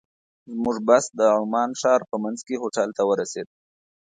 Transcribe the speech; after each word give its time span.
زموږ 0.53 0.77
بس 0.87 1.05
د 1.19 1.19
عمان 1.41 1.69
ښار 1.81 2.01
په 2.11 2.15
منځ 2.23 2.39
کې 2.47 2.59
هوټل 2.61 2.89
ته 2.97 3.03
ورسېد. 3.09 3.47